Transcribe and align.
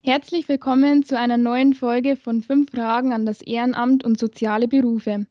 Herzlich 0.00 0.48
willkommen 0.48 1.02
zu 1.02 1.18
einer 1.18 1.36
neuen 1.36 1.74
Folge 1.74 2.14
von 2.14 2.40
Fünf 2.40 2.70
Fragen 2.70 3.12
an 3.12 3.26
das 3.26 3.42
Ehrenamt 3.42 4.04
und 4.04 4.16
soziale 4.16 4.68
Berufe. 4.68 5.26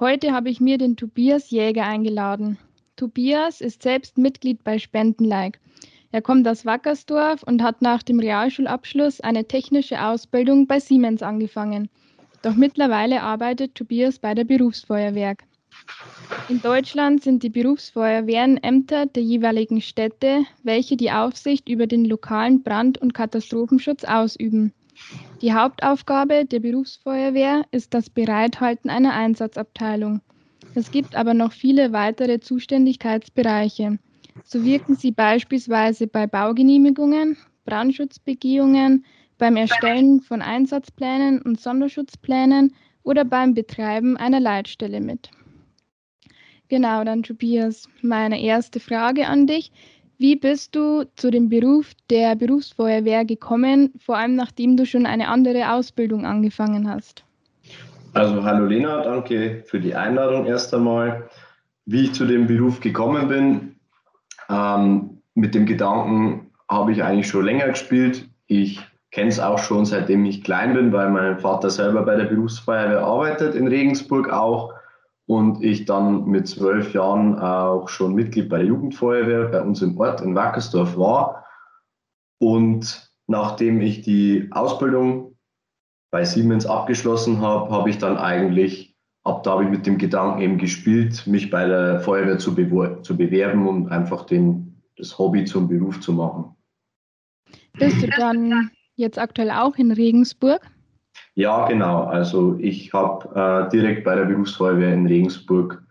Heute 0.00 0.32
habe 0.32 0.48
ich 0.48 0.58
mir 0.58 0.78
den 0.78 0.96
Tobias 0.96 1.50
Jäger 1.50 1.84
eingeladen. 1.84 2.56
Tobias 2.96 3.60
ist 3.60 3.82
selbst 3.82 4.16
Mitglied 4.16 4.64
bei 4.64 4.78
Spendenlike. 4.78 5.60
Er 6.12 6.22
kommt 6.22 6.48
aus 6.48 6.64
Wackersdorf 6.64 7.42
und 7.42 7.62
hat 7.62 7.82
nach 7.82 8.02
dem 8.02 8.18
Realschulabschluss 8.18 9.20
eine 9.20 9.46
technische 9.46 10.02
Ausbildung 10.02 10.66
bei 10.66 10.80
Siemens 10.80 11.22
angefangen. 11.22 11.90
Doch 12.40 12.54
mittlerweile 12.54 13.22
arbeitet 13.22 13.74
Tobias 13.74 14.18
bei 14.18 14.34
der 14.34 14.44
Berufsfeuerwehr. 14.44 15.36
In 16.48 16.62
Deutschland 16.62 17.22
sind 17.22 17.42
die 17.42 17.50
Berufsfeuerwehren 17.50 18.56
Ämter 18.62 19.06
der 19.06 19.22
jeweiligen 19.22 19.80
Städte, 19.80 20.44
welche 20.62 20.96
die 20.96 21.10
Aufsicht 21.10 21.68
über 21.68 21.86
den 21.86 22.04
lokalen 22.04 22.62
Brand- 22.62 22.98
und 22.98 23.14
Katastrophenschutz 23.14 24.04
ausüben. 24.04 24.72
Die 25.42 25.52
Hauptaufgabe 25.52 26.44
der 26.44 26.60
Berufsfeuerwehr 26.60 27.64
ist 27.70 27.94
das 27.94 28.08
Bereithalten 28.08 28.90
einer 28.90 29.12
Einsatzabteilung. 29.12 30.20
Es 30.74 30.90
gibt 30.90 31.16
aber 31.16 31.34
noch 31.34 31.52
viele 31.52 31.92
weitere 31.92 32.40
Zuständigkeitsbereiche. 32.40 33.98
So 34.44 34.64
wirken 34.64 34.94
sie 34.94 35.10
beispielsweise 35.10 36.06
bei 36.06 36.26
Baugenehmigungen, 36.26 37.36
Brandschutzbegehungen, 37.64 39.04
beim 39.38 39.56
Erstellen 39.56 40.20
von 40.20 40.42
Einsatzplänen 40.42 41.42
und 41.42 41.60
Sonderschutzplänen 41.60 42.74
oder 43.02 43.24
beim 43.24 43.54
Betreiben 43.54 44.16
einer 44.16 44.40
Leitstelle 44.40 45.00
mit. 45.00 45.30
Genau, 46.68 47.04
dann 47.04 47.22
Tobias, 47.22 47.88
meine 48.02 48.42
erste 48.42 48.80
Frage 48.80 49.26
an 49.28 49.46
dich. 49.46 49.70
Wie 50.18 50.34
bist 50.34 50.74
du 50.74 51.04
zu 51.14 51.30
dem 51.30 51.48
Beruf 51.48 51.92
der 52.10 52.34
Berufsfeuerwehr 52.34 53.24
gekommen, 53.24 53.92
vor 53.98 54.16
allem 54.16 54.34
nachdem 54.34 54.76
du 54.76 54.86
schon 54.86 55.06
eine 55.06 55.28
andere 55.28 55.72
Ausbildung 55.72 56.24
angefangen 56.24 56.90
hast? 56.90 57.22
Also 58.14 58.42
hallo 58.42 58.64
Lena, 58.64 59.02
danke 59.02 59.62
für 59.66 59.78
die 59.78 59.94
Einladung 59.94 60.46
erst 60.46 60.72
einmal. 60.72 61.28
Wie 61.84 62.04
ich 62.04 62.14
zu 62.14 62.24
dem 62.24 62.46
Beruf 62.46 62.80
gekommen 62.80 63.28
bin, 63.28 63.76
ähm, 64.48 65.18
mit 65.34 65.54
dem 65.54 65.66
Gedanken 65.66 66.50
habe 66.68 66.92
ich 66.92 67.04
eigentlich 67.04 67.28
schon 67.28 67.44
länger 67.44 67.68
gespielt. 67.68 68.26
Ich 68.46 68.80
kenne 69.10 69.28
es 69.28 69.38
auch 69.38 69.58
schon 69.58 69.84
seitdem 69.84 70.24
ich 70.24 70.42
klein 70.42 70.74
bin, 70.74 70.92
weil 70.92 71.10
mein 71.10 71.38
Vater 71.38 71.70
selber 71.70 72.02
bei 72.02 72.16
der 72.16 72.24
Berufsfeuerwehr 72.24 73.00
arbeitet 73.00 73.54
in 73.54 73.68
Regensburg 73.68 74.32
auch 74.32 74.72
und 75.26 75.62
ich 75.62 75.84
dann 75.84 76.26
mit 76.26 76.46
zwölf 76.46 76.94
Jahren 76.94 77.38
auch 77.38 77.88
schon 77.88 78.14
Mitglied 78.14 78.48
bei 78.48 78.58
der 78.58 78.66
Jugendfeuerwehr 78.66 79.46
bei 79.48 79.60
uns 79.60 79.82
im 79.82 79.98
Ort 79.98 80.20
in 80.20 80.34
Wackersdorf 80.34 80.96
war. 80.96 81.44
Und 82.38 83.10
nachdem 83.26 83.80
ich 83.80 84.02
die 84.02 84.48
Ausbildung 84.52 85.36
bei 86.12 86.24
Siemens 86.24 86.64
abgeschlossen 86.64 87.40
habe, 87.40 87.70
habe 87.70 87.90
ich 87.90 87.98
dann 87.98 88.16
eigentlich, 88.16 88.96
ab 89.24 89.42
da 89.42 89.60
mit 89.60 89.86
dem 89.86 89.98
Gedanken 89.98 90.40
eben 90.40 90.58
gespielt, 90.58 91.26
mich 91.26 91.50
bei 91.50 91.66
der 91.66 91.98
Feuerwehr 91.98 92.38
zu, 92.38 92.54
zu 93.02 93.16
bewerben 93.16 93.66
und 93.66 93.88
einfach 93.88 94.24
den, 94.26 94.80
das 94.96 95.18
Hobby 95.18 95.44
zum 95.44 95.66
Beruf 95.66 96.00
zu 96.00 96.12
machen. 96.12 96.54
Bist 97.72 98.00
du 98.00 98.06
dann 98.06 98.70
jetzt 98.94 99.18
aktuell 99.18 99.50
auch 99.50 99.74
in 99.76 99.90
Regensburg? 99.90 100.60
Ja, 101.36 101.68
genau. 101.68 102.04
Also 102.04 102.56
ich 102.58 102.92
habe 102.94 103.66
äh, 103.66 103.70
direkt 103.70 104.04
bei 104.04 104.14
der 104.14 104.24
Berufsfeuerwehr 104.24 104.92
in 104.92 105.06
Regensburg 105.06 105.82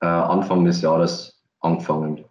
äh, 0.00 0.06
Anfang 0.06 0.64
des 0.64 0.82
Jahres 0.82 1.42
angefangen. 1.60 2.24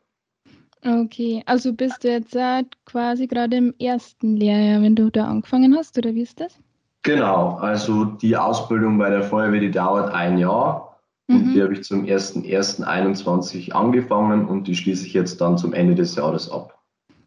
Okay, 0.86 1.44
also 1.46 1.74
bist 1.74 2.04
du 2.04 2.10
jetzt 2.10 2.36
äh, 2.36 2.64
quasi 2.86 3.28
gerade 3.28 3.58
im 3.58 3.74
ersten 3.80 4.38
Lehrjahr, 4.38 4.82
wenn 4.82 4.96
du 4.96 5.10
da 5.10 5.26
angefangen 5.26 5.76
hast, 5.76 5.98
oder 5.98 6.14
wie 6.14 6.22
ist 6.22 6.40
das? 6.40 6.58
Genau, 7.04 7.56
also 7.56 8.06
die 8.06 8.38
Ausbildung 8.38 8.98
bei 8.98 9.10
der 9.10 9.24
Feuerwehr, 9.24 9.60
die 9.60 9.72
dauert 9.72 10.14
ein 10.14 10.38
Jahr. 10.38 11.00
Mhm. 11.28 11.36
Und 11.36 11.54
die 11.54 11.64
habe 11.64 11.74
ich 11.74 11.84
zum 11.84 12.06
1.1.21 12.06 13.72
angefangen 13.72 14.48
und 14.48 14.68
die 14.68 14.76
schließe 14.76 15.08
ich 15.08 15.14
jetzt 15.14 15.42
dann 15.42 15.58
zum 15.58 15.74
Ende 15.74 15.96
des 15.96 16.16
Jahres 16.16 16.50
ab. 16.52 16.78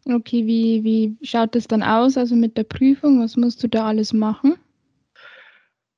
Okay, 0.05 0.47
wie, 0.47 0.83
wie 0.83 1.17
schaut 1.21 1.53
das 1.53 1.67
dann 1.67 1.83
aus, 1.83 2.17
also 2.17 2.35
mit 2.35 2.57
der 2.57 2.63
Prüfung? 2.63 3.21
Was 3.21 3.35
musst 3.35 3.61
du 3.61 3.67
da 3.67 3.87
alles 3.87 4.13
machen? 4.13 4.55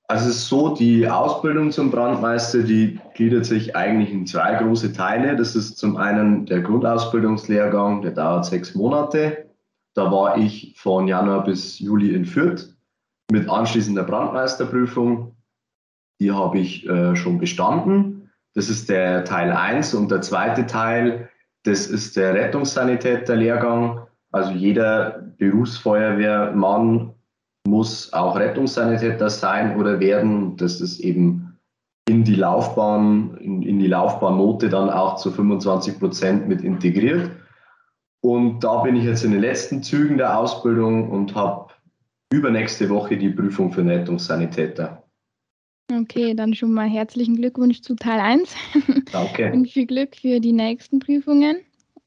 Also 0.07 0.29
es 0.29 0.35
ist 0.37 0.47
so, 0.47 0.75
die 0.75 1.09
Ausbildung 1.09 1.71
zum 1.71 1.89
Brandmeister, 1.89 2.61
die 2.61 2.99
gliedert 3.15 3.45
sich 3.45 3.75
eigentlich 3.75 4.11
in 4.11 4.27
zwei 4.27 4.53
große 4.55 4.93
Teile. 4.93 5.35
Das 5.35 5.55
ist 5.55 5.79
zum 5.79 5.97
einen 5.97 6.45
der 6.45 6.61
Grundausbildungslehrgang, 6.61 8.03
der 8.03 8.11
dauert 8.11 8.45
sechs 8.45 8.75
Monate. 8.75 9.49
Da 9.95 10.11
war 10.11 10.37
ich 10.37 10.75
von 10.77 11.07
Januar 11.07 11.43
bis 11.43 11.79
Juli 11.79 12.13
in 12.13 12.25
Fürth 12.25 12.75
mit 13.31 13.49
anschließender 13.49 14.03
Brandmeisterprüfung. 14.03 15.35
Die 16.19 16.31
habe 16.31 16.59
ich 16.59 16.87
äh, 16.87 17.15
schon 17.15 17.39
bestanden. 17.39 18.29
Das 18.53 18.69
ist 18.69 18.89
der 18.89 19.25
Teil 19.25 19.51
1 19.51 19.95
und 19.95 20.11
der 20.11 20.21
zweite 20.21 20.67
Teil, 20.67 21.29
das 21.63 21.87
ist 21.87 22.15
der 22.15 22.35
Rettungssanitäterlehrgang. 22.35 24.05
Also 24.31 24.51
jeder 24.51 25.23
Berufsfeuerwehrmann 25.37 27.14
muss 27.65 28.13
auch 28.13 28.37
Rettungssanitäter 28.37 29.29
sein 29.29 29.77
oder 29.77 29.99
werden. 29.99 30.57
Das 30.57 30.81
ist 30.81 30.99
eben 30.99 31.57
in 32.07 32.23
die 32.23 32.35
Laufbahn, 32.35 33.37
in, 33.39 33.63
in 33.63 33.79
die 33.79 33.87
Laufbahnnote 33.87 34.69
dann 34.69 34.89
auch 34.89 35.15
zu 35.15 35.31
25 35.31 35.99
Prozent 35.99 36.47
mit 36.47 36.61
integriert. 36.61 37.31
Und 38.21 38.63
da 38.63 38.81
bin 38.81 38.95
ich 38.95 39.03
jetzt 39.03 39.23
in 39.23 39.31
den 39.31 39.41
letzten 39.41 39.83
Zügen 39.83 40.17
der 40.17 40.37
Ausbildung 40.37 41.09
und 41.09 41.35
habe 41.35 41.73
übernächste 42.31 42.89
Woche 42.89 43.17
die 43.17 43.29
Prüfung 43.29 43.71
für 43.71 43.85
Rettungssanitäter. 43.85 45.03
Okay, 45.91 46.33
dann 46.33 46.55
schon 46.55 46.73
mal 46.73 46.87
herzlichen 46.87 47.35
Glückwunsch 47.35 47.81
zu 47.81 47.95
Teil 47.95 48.19
1. 48.19 48.55
Danke. 49.11 49.51
und 49.53 49.69
viel 49.69 49.85
Glück 49.85 50.15
für 50.15 50.39
die 50.39 50.53
nächsten 50.53 50.99
Prüfungen. 50.99 51.57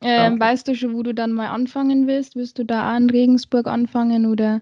Ähm, 0.00 0.38
weißt 0.38 0.66
du 0.68 0.74
schon, 0.74 0.94
wo 0.94 1.02
du 1.02 1.12
dann 1.12 1.32
mal 1.32 1.48
anfangen 1.48 2.06
willst? 2.06 2.36
Willst 2.36 2.58
du 2.58 2.64
da 2.64 2.88
an 2.88 3.10
Regensburg 3.10 3.66
anfangen 3.66 4.26
oder 4.26 4.60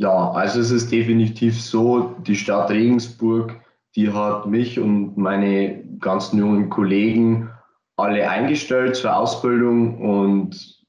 ja, 0.00 0.30
also 0.30 0.60
es 0.60 0.70
ist 0.70 0.90
definitiv 0.90 1.60
so, 1.60 2.14
die 2.26 2.34
Stadt 2.34 2.70
Regensburg, 2.70 3.60
die 3.94 4.10
hat 4.10 4.46
mich 4.46 4.80
und 4.80 5.18
meine 5.18 5.84
ganzen 5.98 6.38
jungen 6.38 6.70
Kollegen 6.70 7.50
alle 7.96 8.26
eingestellt 8.30 8.96
zur 8.96 9.14
Ausbildung 9.14 10.00
und 10.00 10.80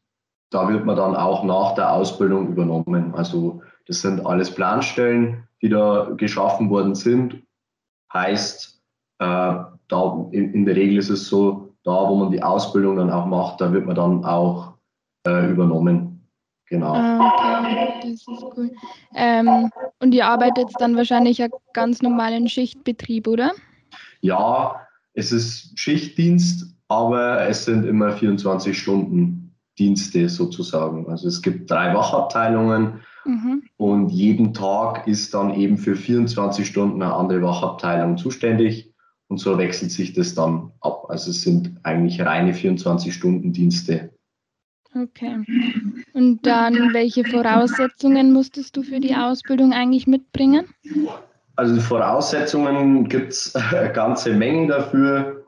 da 0.50 0.70
wird 0.70 0.86
man 0.86 0.96
dann 0.96 1.18
auch 1.18 1.44
nach 1.44 1.76
der 1.76 1.92
Ausbildung 1.92 2.48
übernommen. 2.48 3.14
Also 3.14 3.62
das 3.86 4.00
sind 4.00 4.26
alles 4.26 4.56
Planstellen, 4.56 5.44
die 5.62 5.68
da 5.68 6.12
geschaffen 6.16 6.70
worden 6.70 6.96
sind. 6.96 7.44
Heißt, 8.14 8.82
äh, 9.20 9.26
da 9.90 10.28
in, 10.32 10.54
in, 10.54 10.66
der 10.66 10.78
Regel 10.78 11.00
ist 11.00 11.10
es 11.10 11.28
so, 11.28 11.74
da 11.84 11.92
wo 11.92 12.16
man 12.16 12.32
die 12.32 12.42
Ausbildung 12.42 12.96
dann 12.96 13.12
auch 13.12 13.26
macht, 13.26 13.60
da 13.60 13.74
wird 13.74 13.86
man 13.86 13.96
dann 13.96 14.24
auch 14.24 14.76
äh, 15.28 15.52
übernommen. 15.52 16.11
Genau. 16.72 16.94
Ah, 16.94 17.34
okay, 17.34 18.00
das 18.02 18.12
ist 18.12 18.46
cool. 18.56 18.72
Ähm, 19.14 19.70
und 20.00 20.14
ihr 20.14 20.26
arbeitet 20.26 20.70
dann 20.80 20.96
wahrscheinlich 20.96 21.40
ja 21.40 21.48
ganz 21.74 22.02
normal 22.02 22.32
in 22.32 22.48
Schichtbetrieb, 22.48 23.28
oder? 23.28 23.52
Ja, 24.22 24.88
es 25.14 25.34
ist 25.34 25.78
Schichtdienst, 25.78 26.74
aber 26.88 27.42
es 27.50 27.66
sind 27.66 27.86
immer 27.86 28.14
24 28.14 28.80
Stunden 28.80 29.54
Dienste 29.78 30.30
sozusagen. 30.30 31.10
Also 31.10 31.28
es 31.28 31.42
gibt 31.42 31.70
drei 31.70 31.94
Wachabteilungen 31.94 33.02
mhm. 33.26 33.64
und 33.76 34.10
jeden 34.10 34.54
Tag 34.54 35.06
ist 35.08 35.34
dann 35.34 35.54
eben 35.54 35.78
für 35.78 35.98
24 35.98 36.66
Stunden 36.66 37.04
eine 37.04 37.14
andere 37.14 37.42
Wachabteilung 37.42 38.18
zuständig 38.18 38.94
und 39.28 39.40
so 39.40 39.58
wechselt 39.58 39.92
sich 39.92 40.14
das 40.14 40.36
dann 40.36 40.72
ab. 40.80 41.08
Also 41.10 41.32
es 41.32 41.42
sind 41.42 41.74
eigentlich 41.84 42.22
reine 42.22 42.54
24 42.54 43.14
Stunden 43.14 43.52
Dienste. 43.52 44.12
Okay. 44.94 45.46
Und 46.14 46.46
dann, 46.46 46.94
welche 46.94 47.24
Voraussetzungen 47.24 48.34
musstest 48.34 48.76
du 48.76 48.84
für 48.84 49.00
die 49.00 49.16
Ausbildung 49.16 49.72
eigentlich 49.72 50.06
mitbringen? 50.06 50.66
Also 51.56 51.80
Voraussetzungen 51.80 53.08
gibt 53.08 53.32
es 53.32 53.54
ganze 53.94 54.34
Menge 54.34 54.68
dafür. 54.68 55.46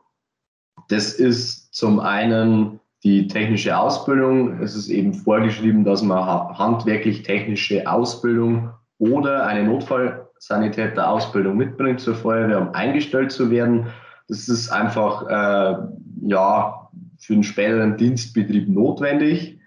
Das 0.90 1.14
ist 1.14 1.74
zum 1.74 2.00
einen 2.00 2.80
die 3.04 3.28
technische 3.28 3.78
Ausbildung. 3.78 4.62
Es 4.62 4.76
ist 4.76 4.90
eben 4.90 5.14
vorgeschrieben, 5.14 5.84
dass 5.84 6.02
man 6.02 6.58
handwerklich 6.58 7.24
technische 7.24 7.86
Ausbildung 7.90 8.70
oder 8.98 9.46
eine 9.46 9.64
Notfallsanitäter-Ausbildung 9.66 11.58
mitbringt 11.58 12.00
zur 12.00 12.16
Feuerwehr, 12.16 12.62
um 12.62 12.74
eingestellt 12.74 13.32
zu 13.32 13.52
werden. 13.52 13.88
Das 14.30 14.48
ist 14.48 14.70
einfach 14.70 15.28
äh, 15.28 15.76
ja 16.22 16.83
für 17.24 17.34
den 17.34 17.44
späteren 17.44 17.98
Dienstbetrieb 17.98 18.68
notwendig. 18.68 19.60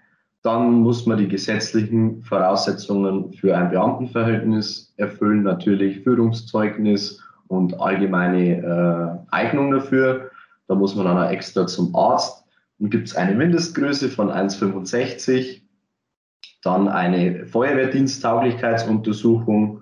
Dann 0.43 0.81
muss 0.81 1.05
man 1.05 1.17
die 1.17 1.27
gesetzlichen 1.27 2.23
Voraussetzungen 2.23 3.33
für 3.33 3.57
ein 3.57 3.71
Beamtenverhältnis 3.71 4.93
erfüllen, 4.97 5.43
natürlich 5.43 6.03
Führungszeugnis 6.03 7.21
und 7.47 7.81
allgemeine 7.81 8.57
äh, 8.57 9.17
Eignung 9.35 9.71
dafür. 9.71 10.29
Da 10.67 10.75
muss 10.75 10.95
man 10.95 11.05
dann 11.05 11.17
auch 11.17 11.31
extra 11.31 11.65
zum 11.65 11.95
Arzt. 11.95 12.43
Dann 12.79 12.89
gibt 12.89 13.07
es 13.07 13.15
eine 13.15 13.35
Mindestgröße 13.35 14.09
von 14.09 14.29
1,65. 14.29 15.61
dann 16.63 16.87
eine 16.87 17.45
Feuerwehrdiensttauglichkeitsuntersuchung. 17.47 19.81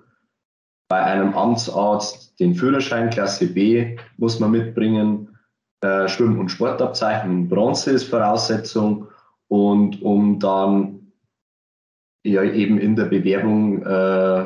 Bei 0.88 1.02
einem 1.02 1.34
Amtsarzt 1.34 2.38
den 2.40 2.54
Führerschein 2.54 3.10
Klasse 3.10 3.52
B 3.52 3.98
muss 4.16 4.40
man 4.40 4.52
mitbringen. 4.52 5.35
Äh, 5.82 6.08
Schwimm- 6.08 6.38
und 6.38 6.50
Sportabzeichen 6.50 7.48
Bronze 7.48 7.90
ist 7.92 8.04
Voraussetzung. 8.04 9.08
Und 9.48 10.02
um 10.02 10.38
dann 10.38 11.12
ja 12.24 12.42
eben 12.42 12.78
in 12.78 12.96
der 12.96 13.04
Bewerbung, 13.04 13.82
äh, 13.82 14.40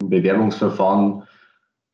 im 0.00 0.10
Bewerbungsverfahren 0.10 1.24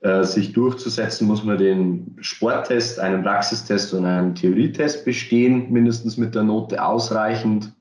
äh, 0.00 0.24
sich 0.24 0.52
durchzusetzen, 0.52 1.26
muss 1.26 1.42
man 1.42 1.58
den 1.58 2.16
Sporttest, 2.20 3.00
einen 3.00 3.22
Praxistest 3.22 3.94
und 3.94 4.04
einen 4.04 4.34
Theorietest 4.34 5.04
bestehen, 5.04 5.72
mindestens 5.72 6.16
mit 6.16 6.34
der 6.34 6.42
Note 6.42 6.84
ausreichend. 6.84 7.72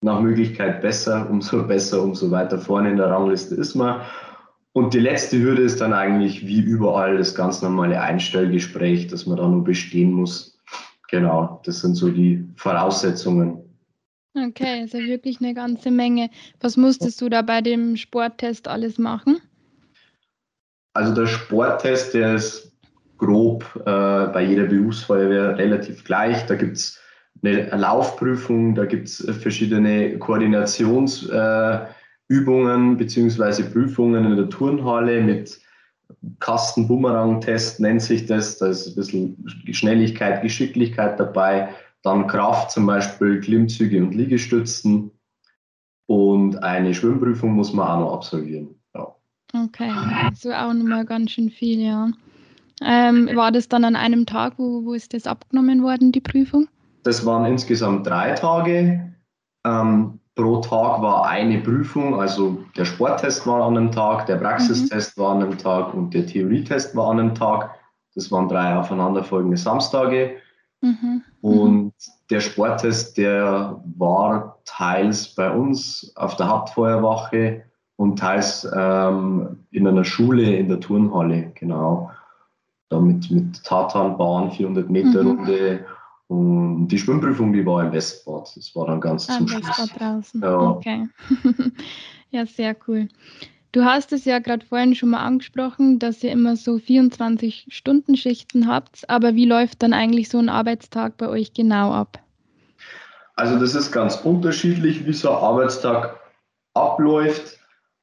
Nach 0.00 0.20
Möglichkeit 0.20 0.80
besser, 0.80 1.28
umso 1.28 1.62
besser, 1.66 2.02
umso 2.02 2.30
weiter 2.30 2.58
vorne 2.58 2.90
in 2.90 2.96
der 2.96 3.10
Rangliste 3.10 3.54
ist 3.56 3.74
man. 3.74 4.00
Und 4.78 4.94
die 4.94 5.00
letzte 5.00 5.40
Hürde 5.40 5.62
ist 5.62 5.80
dann 5.80 5.92
eigentlich 5.92 6.46
wie 6.46 6.60
überall 6.60 7.18
das 7.18 7.34
ganz 7.34 7.62
normale 7.62 8.00
Einstellgespräch, 8.00 9.08
das 9.08 9.26
man 9.26 9.36
da 9.36 9.48
nur 9.48 9.64
bestehen 9.64 10.12
muss. 10.12 10.56
Genau, 11.10 11.60
das 11.64 11.80
sind 11.80 11.96
so 11.96 12.08
die 12.10 12.44
Voraussetzungen. 12.54 13.58
Okay, 14.36 14.82
also 14.82 14.98
wirklich 14.98 15.40
eine 15.40 15.52
ganze 15.52 15.90
Menge. 15.90 16.30
Was 16.60 16.76
musstest 16.76 17.20
du 17.20 17.28
da 17.28 17.42
bei 17.42 17.60
dem 17.60 17.96
Sporttest 17.96 18.68
alles 18.68 18.98
machen? 18.98 19.40
Also 20.92 21.12
der 21.12 21.26
Sporttest, 21.26 22.14
der 22.14 22.36
ist 22.36 22.70
grob 23.16 23.64
äh, 23.80 24.28
bei 24.28 24.44
jeder 24.44 24.66
Berufsfeuerwehr 24.66 25.58
relativ 25.58 26.04
gleich. 26.04 26.46
Da 26.46 26.54
gibt 26.54 26.76
es 26.76 27.00
eine 27.42 27.68
Laufprüfung, 27.76 28.76
da 28.76 28.84
gibt 28.84 29.08
es 29.08 29.28
verschiedene 29.40 30.20
Koordinationsübungen 30.20 31.82
äh, 31.82 31.97
bzw. 32.28 33.62
Prüfungen 33.64 34.24
in 34.24 34.36
der 34.36 34.48
Turnhalle 34.48 35.22
mit 35.22 35.60
Kasten-Bumerang-Test 36.40 37.80
nennt 37.80 38.02
sich 38.02 38.26
das. 38.26 38.58
Da 38.58 38.68
ist 38.68 38.86
ein 38.88 38.94
bisschen 38.94 39.44
Schnelligkeit, 39.70 40.42
Geschicklichkeit 40.42 41.18
dabei. 41.18 41.68
Dann 42.02 42.26
Kraft, 42.26 42.70
zum 42.70 42.86
Beispiel 42.86 43.40
Klimmzüge 43.40 44.02
und 44.02 44.14
Liegestützen. 44.14 45.10
Und 46.06 46.62
eine 46.62 46.94
Schwimmprüfung 46.94 47.52
muss 47.52 47.72
man 47.72 47.86
auch 47.86 48.00
noch 48.00 48.12
absolvieren. 48.14 48.68
Ja. 48.94 49.14
Okay, 49.52 49.90
so 50.34 50.52
auch 50.52 50.72
nochmal 50.72 51.04
ganz 51.04 51.32
schön 51.32 51.50
viel, 51.50 51.80
ja. 51.80 52.10
Ähm, 52.80 53.28
war 53.34 53.50
das 53.50 53.68
dann 53.68 53.84
an 53.84 53.96
einem 53.96 54.24
Tag, 54.24 54.54
wo, 54.56 54.84
wo 54.84 54.94
ist 54.94 55.12
das 55.12 55.26
abgenommen 55.26 55.82
worden, 55.82 56.12
die 56.12 56.20
Prüfung? 56.20 56.68
Das 57.02 57.26
waren 57.26 57.44
insgesamt 57.44 58.06
drei 58.06 58.32
Tage. 58.32 59.12
Ähm, 59.66 60.20
pro 60.38 60.58
Tag 60.58 61.02
war 61.02 61.26
eine 61.26 61.58
Prüfung, 61.58 62.20
also 62.20 62.58
der 62.76 62.84
Sporttest 62.84 63.44
war 63.44 63.66
an 63.66 63.76
einem 63.76 63.90
Tag, 63.90 64.26
der 64.26 64.36
Praxistest 64.36 65.18
mhm. 65.18 65.22
war 65.22 65.34
an 65.34 65.42
einem 65.42 65.58
Tag 65.58 65.92
und 65.94 66.14
der 66.14 66.26
Theorietest 66.26 66.94
war 66.94 67.10
an 67.10 67.18
einem 67.18 67.34
Tag. 67.34 67.74
Das 68.14 68.30
waren 68.30 68.48
drei 68.48 68.76
aufeinanderfolgende 68.76 69.56
Samstage. 69.56 70.36
Mhm. 70.80 71.22
Und 71.40 71.92
der 72.30 72.38
Sporttest, 72.38 73.18
der 73.18 73.82
war 73.96 74.58
teils 74.64 75.34
bei 75.34 75.50
uns 75.50 76.12
auf 76.14 76.36
der 76.36 76.48
Hauptfeuerwache 76.48 77.64
und 77.96 78.20
teils 78.20 78.66
ähm, 78.76 79.64
in 79.72 79.88
einer 79.88 80.04
Schule 80.04 80.54
in 80.54 80.68
der 80.68 80.78
Turnhalle, 80.78 81.50
genau. 81.56 82.12
Da 82.90 83.00
mit, 83.00 83.28
mit 83.32 83.64
Tatanbahn, 83.64 84.52
400 84.52 84.88
Meter 84.88 85.24
mhm. 85.24 85.80
Und 86.28 86.88
die 86.88 86.98
Schwimmprüfung, 86.98 87.52
die 87.52 87.64
war 87.64 87.84
im 87.84 87.92
Westbad. 87.92 88.52
Das 88.54 88.74
war 88.76 88.86
dann 88.86 89.00
ganz 89.00 89.28
ah, 89.28 89.38
zum 89.38 89.48
Schluss. 89.48 89.92
draußen. 89.98 90.40
Ja. 90.42 90.58
Okay. 90.58 91.08
ja, 92.30 92.44
sehr 92.46 92.76
cool. 92.86 93.08
Du 93.72 93.84
hast 93.84 94.12
es 94.12 94.24
ja 94.24 94.38
gerade 94.38 94.64
vorhin 94.64 94.94
schon 94.94 95.10
mal 95.10 95.24
angesprochen, 95.24 95.98
dass 95.98 96.22
ihr 96.22 96.32
immer 96.32 96.56
so 96.56 96.76
24-Stunden-Schichten 96.76 98.66
habt, 98.66 99.08
aber 99.08 99.34
wie 99.34 99.44
läuft 99.44 99.82
dann 99.82 99.92
eigentlich 99.92 100.28
so 100.28 100.38
ein 100.38 100.48
Arbeitstag 100.48 101.16
bei 101.16 101.28
euch 101.28 101.52
genau 101.52 101.92
ab? 101.92 102.18
Also 103.36 103.58
das 103.58 103.74
ist 103.74 103.92
ganz 103.92 104.16
unterschiedlich, 104.16 105.06
wie 105.06 105.12
so 105.12 105.30
ein 105.30 105.36
Arbeitstag 105.36 106.18
abläuft. 106.74 107.58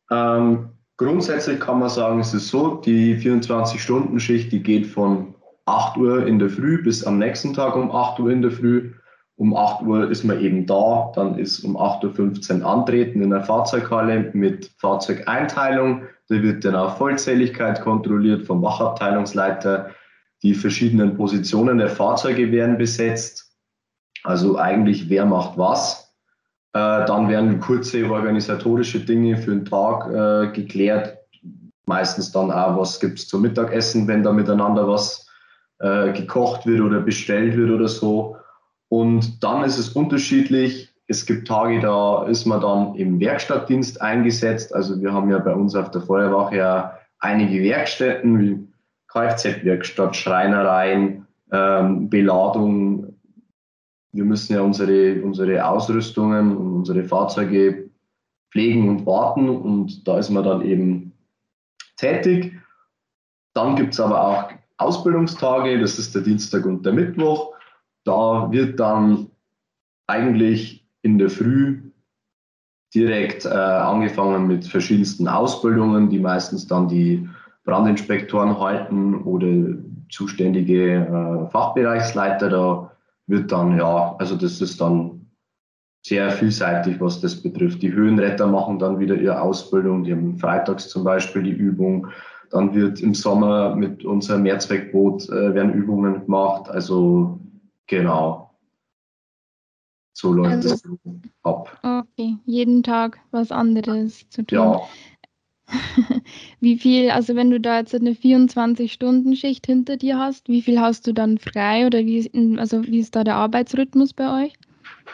Ähm, 0.09 0.69
grundsätzlich 0.97 1.59
kann 1.59 1.79
man 1.79 1.89
sagen, 1.89 2.19
es 2.19 2.33
ist 2.33 2.47
so, 2.47 2.75
die 2.75 3.17
24-Stunden-Schicht, 3.17 4.51
die 4.51 4.63
geht 4.63 4.87
von 4.87 5.34
8 5.65 5.97
Uhr 5.97 6.27
in 6.27 6.39
der 6.39 6.49
Früh 6.49 6.81
bis 6.81 7.03
am 7.03 7.17
nächsten 7.17 7.53
Tag 7.53 7.75
um 7.75 7.91
8 7.91 8.19
Uhr 8.19 8.29
in 8.31 8.41
der 8.41 8.51
Früh. 8.51 8.93
Um 9.37 9.55
8 9.55 9.81
Uhr 9.81 10.09
ist 10.09 10.23
man 10.23 10.39
eben 10.39 10.65
da, 10.65 11.11
dann 11.13 11.37
ist 11.37 11.63
um 11.65 11.75
8.15 11.75 12.61
Uhr 12.61 12.65
antreten 12.65 13.21
in 13.21 13.31
der 13.31 13.43
Fahrzeughalle 13.43 14.31
mit 14.33 14.71
Fahrzeugeinteilung. 14.77 16.03
Da 16.29 16.41
wird 16.41 16.63
dann 16.63 16.75
auch 16.75 16.97
Vollzähligkeit 16.97 17.81
kontrolliert 17.81 18.45
vom 18.45 18.61
Wachabteilungsleiter. 18.61 19.91
Die 20.41 20.53
verschiedenen 20.53 21.17
Positionen 21.17 21.79
der 21.79 21.89
Fahrzeuge 21.89 22.51
werden 22.51 22.77
besetzt. 22.77 23.53
Also 24.23 24.57
eigentlich, 24.57 25.09
wer 25.09 25.25
macht 25.25 25.57
was. 25.57 26.13
Äh, 26.73 27.05
dann 27.05 27.27
werden 27.27 27.59
kurze 27.59 28.09
organisatorische 28.09 28.99
Dinge 29.01 29.37
für 29.37 29.51
den 29.51 29.65
Tag 29.65 30.07
äh, 30.09 30.51
geklärt. 30.53 31.17
Meistens 31.85 32.31
dann 32.31 32.51
auch, 32.51 32.77
was 32.77 32.99
gibt 32.99 33.19
es 33.19 33.27
zum 33.27 33.41
Mittagessen, 33.41 34.07
wenn 34.07 34.23
da 34.23 34.31
miteinander 34.31 34.87
was 34.87 35.24
äh, 35.79 36.13
gekocht 36.13 36.65
wird 36.65 36.81
oder 36.81 37.01
bestellt 37.01 37.55
wird 37.57 37.71
oder 37.71 37.87
so. 37.87 38.37
Und 38.89 39.43
dann 39.43 39.63
ist 39.63 39.77
es 39.77 39.89
unterschiedlich. 39.89 40.93
Es 41.07 41.25
gibt 41.25 41.47
Tage, 41.47 41.79
da 41.81 42.25
ist 42.25 42.45
man 42.45 42.61
dann 42.61 42.95
im 42.95 43.19
Werkstattdienst 43.19 44.01
eingesetzt. 44.01 44.73
Also 44.73 44.99
wir 45.01 45.13
haben 45.13 45.29
ja 45.29 45.39
bei 45.39 45.53
uns 45.53 45.75
auf 45.75 45.91
der 45.91 46.01
Feuerwache 46.01 46.57
ja 46.57 46.97
einige 47.19 47.61
Werkstätten 47.63 48.39
wie 48.39 48.67
Kfz-Werkstatt, 49.07 50.15
Schreinereien, 50.15 51.27
ähm, 51.51 52.09
Beladung. 52.09 53.15
Wir 54.11 54.25
müssen 54.25 54.53
ja 54.53 54.61
unsere, 54.61 55.21
unsere 55.21 55.65
Ausrüstungen 55.65 56.55
und 56.55 56.73
unsere 56.73 57.03
Fahrzeuge 57.03 57.89
pflegen 58.51 58.87
und 58.89 59.05
warten 59.05 59.49
und 59.49 60.07
da 60.07 60.17
ist 60.17 60.29
man 60.29 60.43
dann 60.43 60.61
eben 60.61 61.11
tätig. 61.97 62.53
Dann 63.53 63.75
gibt 63.75 63.93
es 63.93 63.99
aber 63.99 64.21
auch 64.25 64.49
Ausbildungstage, 64.77 65.79
das 65.79 65.97
ist 65.99 66.15
der 66.15 66.21
Dienstag 66.21 66.65
und 66.65 66.85
der 66.85 66.93
Mittwoch. 66.93 67.53
Da 68.03 68.51
wird 68.51 68.79
dann 68.79 69.31
eigentlich 70.07 70.87
in 71.01 71.17
der 71.17 71.29
Früh 71.29 71.91
direkt 72.93 73.45
äh, 73.45 73.49
angefangen 73.49 74.47
mit 74.47 74.65
verschiedensten 74.65 75.27
Ausbildungen, 75.27 76.09
die 76.09 76.19
meistens 76.19 76.67
dann 76.67 76.87
die 76.87 77.27
Brandinspektoren 77.65 78.59
halten 78.59 79.15
oder 79.23 79.77
zuständige 80.09 80.95
äh, 80.95 81.49
Fachbereichsleiter. 81.51 82.49
Da 82.49 82.91
wird 83.27 83.51
dann, 83.51 83.77
ja, 83.77 84.15
also 84.17 84.35
das 84.35 84.61
ist 84.61 84.79
dann 84.79 85.25
sehr 86.05 86.29
vielseitig, 86.29 87.01
was 87.01 87.19
das 87.19 87.41
betrifft. 87.41 87.81
Die 87.81 87.91
Höhenretter 87.91 88.45
machen 88.45 88.77
dann 88.77 88.99
wieder 88.99 89.15
ihre 89.15 89.41
Ausbildung, 89.41 90.03
die 90.03 90.11
haben 90.11 90.37
freitags 90.37 90.87
zum 90.87 91.03
Beispiel 91.03 91.43
die 91.43 91.51
Übung. 91.51 92.07
Dann 92.51 92.73
wird 92.73 93.01
im 93.01 93.13
Sommer 93.13 93.75
mit 93.75 94.05
unserem 94.05 94.43
Mehrzweckboot 94.43 95.29
äh, 95.29 95.53
werden 95.53 95.73
Übungen 95.73 96.25
gemacht. 96.25 96.69
Also 96.69 97.39
Genau. 97.87 98.51
So 100.13 100.33
läuft 100.33 100.65
also, 100.65 100.69
es 100.69 100.83
ab. 101.43 101.79
Okay, 101.83 102.37
jeden 102.45 102.83
Tag 102.83 103.19
was 103.31 103.51
anderes 103.51 104.27
zu 104.29 104.45
tun. 104.45 104.57
Ja. 104.57 104.81
wie 106.59 106.77
viel, 106.77 107.09
also 107.09 107.35
wenn 107.35 107.49
du 107.49 107.59
da 107.59 107.79
jetzt 107.79 107.93
eine 107.95 108.11
24-Stunden-Schicht 108.11 109.65
hinter 109.65 109.97
dir 109.97 110.17
hast, 110.17 110.47
wie 110.47 110.61
viel 110.61 110.79
hast 110.79 111.07
du 111.07 111.13
dann 111.13 111.37
frei 111.37 111.85
oder 111.87 111.99
wie, 111.99 112.29
also 112.57 112.83
wie 112.83 112.99
ist 112.99 113.15
da 113.15 113.23
der 113.23 113.35
Arbeitsrhythmus 113.35 114.13
bei 114.13 114.45
euch? 114.45 114.53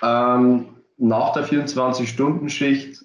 Ähm, 0.03 0.67
nach 0.97 1.33
der 1.33 1.47
24-Stunden-Schicht 1.47 3.03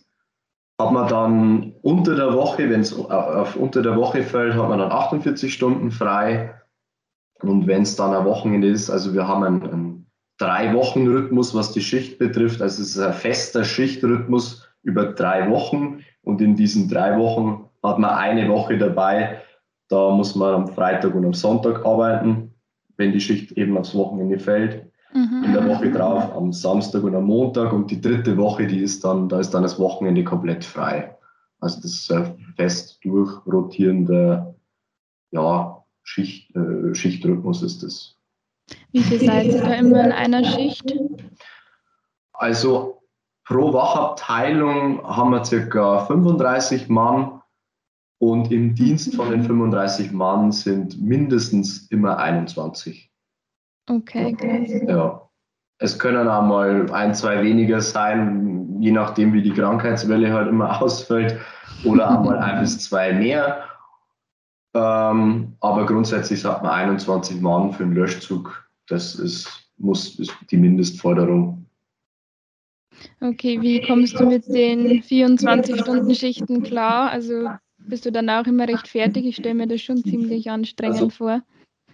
hat 0.79 0.93
man 0.93 1.09
dann 1.09 1.73
unter 1.83 2.15
der 2.15 2.35
Woche, 2.35 2.69
wenn 2.69 2.81
es 2.81 2.93
auf 2.95 3.57
unter 3.57 3.83
der 3.83 3.97
Woche 3.97 4.23
fällt, 4.23 4.55
hat 4.55 4.69
man 4.69 4.79
dann 4.79 4.93
48 4.93 5.53
Stunden 5.53 5.91
frei. 5.91 6.55
Und 7.41 7.67
wenn 7.67 7.83
es 7.83 7.97
dann 7.97 8.15
ein 8.15 8.25
Wochenende 8.25 8.69
ist, 8.69 8.91
also 8.91 9.15
wir 9.15 9.27
haben 9.27 9.45
einen, 9.45 9.63
einen 9.63 10.07
Drei-Wochen-Rhythmus, 10.39 11.55
was 11.55 11.73
die 11.73 11.81
Schicht 11.81 12.19
betrifft. 12.19 12.61
Also 12.61 12.83
es 12.83 12.91
ist 12.91 12.99
ein 12.99 13.15
fester 13.15 13.65
Schichtrhythmus 13.65 14.69
über 14.83 15.07
drei 15.07 15.51
Wochen. 15.51 16.05
Und 16.23 16.41
in 16.43 16.57
diesen 16.57 16.89
drei 16.91 17.19
Wochen 17.19 17.71
hat 17.83 17.99
man 17.99 18.11
eine 18.11 18.49
Woche 18.49 18.77
dabei. 18.77 19.41
Da 19.89 20.11
muss 20.11 20.35
man 20.35 20.55
am 20.55 20.69
Freitag 20.69 21.15
und 21.15 21.25
am 21.25 21.33
Sonntag 21.33 21.87
arbeiten, 21.87 22.55
wenn 22.97 23.13
die 23.13 23.21
Schicht 23.21 23.53
eben 23.53 23.79
aufs 23.79 23.95
Wochenende 23.95 24.39
fällt. 24.39 24.91
Mhm. 25.17 25.45
In 25.45 25.53
der 25.55 25.67
Woche 25.67 25.91
drauf 25.91 26.31
am 26.37 26.53
Samstag 26.53 27.03
und 27.03 27.15
am 27.15 27.25
Montag. 27.25 27.73
Und 27.73 27.91
die 27.91 28.01
dritte 28.01 28.37
Woche, 28.37 28.67
die 28.67 28.81
ist 28.81 29.03
dann, 29.03 29.29
da 29.31 29.41
ist 29.41 29.51
dann 29.51 29.63
das 29.63 29.79
Wochenende 29.79 30.23
komplett 30.23 30.63
frei. 30.63 31.17
Also 31.61 31.81
das 31.81 31.93
ist 31.93 32.13
ein 32.13 32.37
fest 32.55 32.99
durchrotierender 33.03 34.55
ja, 35.31 35.83
Schicht, 36.03 36.55
äh, 36.55 36.95
Schichtrhythmus 36.95 37.63
ist 37.63 37.83
es. 37.83 38.17
Wie 38.93 39.03
viel 39.03 39.21
seid 39.21 39.47
ihr 39.47 39.63
da 39.63 39.75
immer 39.75 40.05
in 40.05 40.13
einer 40.13 40.45
Schicht? 40.45 40.95
Also 42.35 43.03
pro 43.45 43.73
Wachabteilung 43.73 45.03
haben 45.03 45.31
wir 45.31 45.45
circa 45.45 46.05
35 46.05 46.89
Mann 46.89 47.41
und 48.19 48.53
im 48.53 48.75
Dienst 48.75 49.15
von 49.15 49.31
den 49.31 49.43
35 49.45 50.13
Mann 50.13 50.53
sind 50.53 51.01
mindestens 51.01 51.87
immer 51.89 52.19
21. 52.19 53.11
Okay, 53.89 54.35
krass. 54.35 54.89
Ja. 54.89 55.23
Es 55.79 55.99
können 55.99 56.27
auch 56.27 56.43
mal 56.43 56.91
ein, 56.93 57.15
zwei 57.15 57.43
weniger 57.43 57.81
sein, 57.81 58.81
je 58.81 58.93
nachdem, 58.93 59.35
wie 59.35 59.43
die 59.43 59.53
Krankheitswelle 59.53 60.33
halt 60.33 60.49
immer 60.49 60.81
ausfällt, 60.83 61.39
oder 61.85 62.11
auch 62.11 62.25
mal 62.25 62.39
ein 62.39 62.61
bis 62.61 62.79
zwei 62.79 63.13
mehr. 63.13 63.65
Ähm, 64.75 65.57
aber 65.61 65.87
grundsätzlich 65.87 66.41
sagt 66.41 66.63
man 66.63 66.73
21 66.73 67.41
Mann 67.41 67.73
für 67.73 67.85
einen 67.85 67.95
Löschzug. 67.95 68.69
Das 68.89 69.15
ist, 69.15 69.71
muss, 69.77 70.19
ist 70.19 70.35
die 70.51 70.57
Mindestforderung. 70.57 71.67
Okay, 73.21 73.61
wie 73.61 73.83
kommst 73.83 74.19
du 74.19 74.27
mit 74.27 74.47
den 74.49 75.03
24-Stunden-Schichten 75.03 76.63
klar? 76.63 77.11
Also 77.11 77.51
bist 77.79 78.07
du 78.07 78.13
dann 78.13 78.31
auch 78.31 78.47
immer 78.47 78.69
recht 78.69 78.89
fertig? 78.89 79.27
Ich 79.27 79.37
stelle 79.37 79.55
mir 79.55 79.67
das 79.67 79.83
schon 79.83 80.03
ziemlich 80.03 80.51
anstrengend 80.51 80.97
also, 80.97 81.11
vor. 81.11 81.43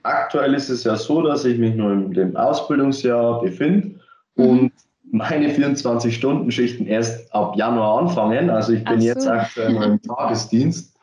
Aktuell 0.02 0.54
ist 0.54 0.68
es 0.68 0.84
ja 0.84 0.96
so, 0.96 1.22
dass 1.22 1.44
ich 1.44 1.58
mich 1.58 1.74
nur 1.74 1.92
in 1.92 2.12
dem 2.12 2.36
Ausbildungsjahr 2.36 3.40
befinde 3.40 4.00
mhm. 4.36 4.44
und 4.44 4.72
meine 5.10 5.48
24-Stunden-Schichten 5.48 6.86
erst 6.86 7.32
ab 7.34 7.54
Januar 7.56 8.00
anfangen. 8.00 8.50
Also 8.50 8.72
ich 8.72 8.84
bin 8.84 9.00
so. 9.00 9.06
jetzt 9.06 9.28
aktuell 9.28 9.72
noch 9.72 9.82
im 9.82 10.02
Tagesdienst. 10.02 10.96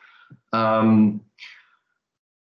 Ähm, 0.52 1.20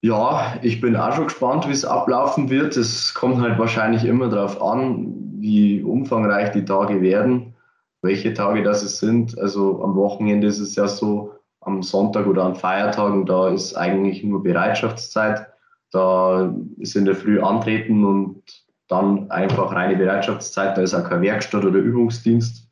ja, 0.01 0.55
ich 0.63 0.81
bin 0.81 0.96
auch 0.96 1.13
schon 1.13 1.25
gespannt, 1.25 1.67
wie 1.67 1.74
es 1.74 1.86
ablaufen 1.86 2.50
wird. 2.50 2.75
Es 2.75 3.13
kommt 3.13 3.39
halt 3.39 3.60
wahrscheinlich 3.60 4.03
immer 4.03 4.29
darauf 4.29 4.60
an, 4.62 5.13
wie 5.39 5.84
umfangreich 5.84 6.51
die 6.51 6.65
Tage 6.65 7.01
werden, 7.01 7.53
welche 8.01 8.34
Tage 8.34 8.63
das 8.63 8.81
es 8.81 8.98
sind. 8.98 9.38
Also 9.38 9.84
am 9.84 9.96
Wochenende 9.96 10.48
ist 10.48 10.60
es 10.60 10.75
ja 10.75 10.88
so, 10.88 11.36
am 11.62 11.84
Sonntag 11.84 12.25
oder 12.25 12.43
an 12.43 12.55
Feiertagen, 12.55 13.27
da 13.27 13.50
ist 13.50 13.75
eigentlich 13.75 14.24
nur 14.24 14.41
Bereitschaftszeit. 14.41 15.50
Da 15.91 16.53
ist 16.77 16.95
in 16.95 17.05
der 17.05 17.15
Früh 17.15 17.41
antreten 17.41 18.05
und 18.05 18.43
dann 18.88 19.29
einfach 19.31 19.71
reine 19.71 19.98
Bereitschaftszeit. 19.98 20.77
Da 20.77 20.81
ist 20.81 20.93
auch 20.93 21.07
kein 21.07 21.21
Werkstatt 21.21 21.63
oder 21.63 21.79
Übungsdienst. 21.79 22.67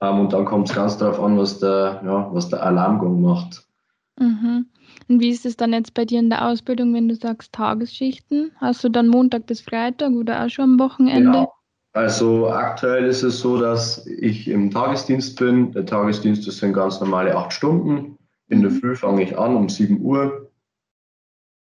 Ähm, 0.00 0.20
und 0.20 0.32
dann 0.32 0.44
kommt 0.44 0.68
es 0.68 0.74
ganz 0.74 0.96
darauf 0.98 1.20
an, 1.20 1.36
was 1.38 1.58
der, 1.58 2.00
ja, 2.04 2.28
was 2.32 2.48
der 2.48 2.62
Alarmgang 2.62 3.20
macht. 3.20 3.64
Mhm. 4.18 4.66
Und 5.08 5.20
wie 5.20 5.30
ist 5.30 5.46
es 5.46 5.56
dann 5.56 5.72
jetzt 5.72 5.94
bei 5.94 6.04
dir 6.04 6.18
in 6.18 6.30
der 6.30 6.46
Ausbildung, 6.46 6.94
wenn 6.94 7.08
du 7.08 7.14
sagst 7.14 7.52
Tagesschichten? 7.52 8.52
Hast 8.56 8.84
du 8.84 8.88
dann 8.88 9.08
Montag 9.08 9.46
bis 9.46 9.60
Freitag 9.60 10.12
oder 10.12 10.44
auch 10.44 10.48
schon 10.48 10.64
am 10.64 10.78
Wochenende? 10.78 11.30
Genau. 11.30 11.52
Also 11.92 12.48
aktuell 12.48 13.06
ist 13.06 13.22
es 13.22 13.40
so, 13.40 13.58
dass 13.58 14.06
ich 14.06 14.48
im 14.48 14.70
Tagesdienst 14.70 15.38
bin. 15.38 15.72
Der 15.72 15.86
Tagesdienst 15.86 16.46
das 16.46 16.58
sind 16.58 16.74
ganz 16.74 17.00
normale 17.00 17.34
acht 17.34 17.52
Stunden. 17.52 18.18
In 18.48 18.62
der 18.62 18.70
mhm. 18.70 18.80
Früh 18.80 18.96
fange 18.96 19.22
ich 19.22 19.38
an 19.38 19.56
um 19.56 19.68
7 19.68 20.00
Uhr. 20.00 20.47